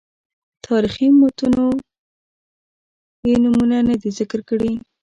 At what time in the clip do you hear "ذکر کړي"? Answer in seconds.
4.19-4.71